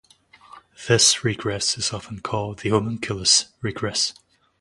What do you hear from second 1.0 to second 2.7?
regress is often called the